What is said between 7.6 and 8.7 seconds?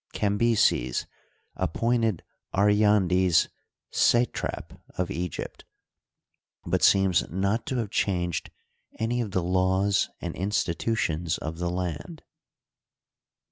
to have changed